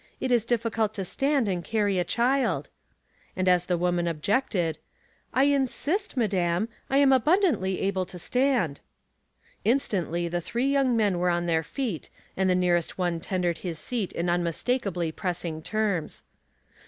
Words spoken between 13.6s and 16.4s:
seat in unmistakably pressing terms.